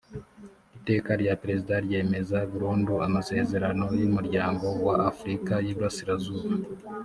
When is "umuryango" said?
4.09-4.67